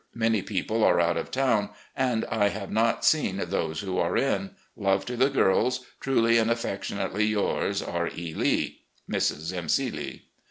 [0.15, 4.55] Many people are out of town, and I have not seen those who are in.
[4.75, 5.85] Love to the girls.
[5.99, 8.07] "Truly and affectionately yours, "R.
[8.07, 8.33] E.
[8.33, 8.81] Lee.
[9.07, 9.55] "Mrs.
[9.55, 9.69] M.
[9.69, 9.91] C.
[9.91, 10.23] Lee."